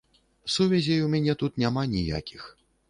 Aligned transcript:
Сувязей 0.53 1.03
у 1.09 1.11
мяне 1.13 1.37
тут 1.43 1.63
няма 1.67 1.87
ніякіх. 1.97 2.51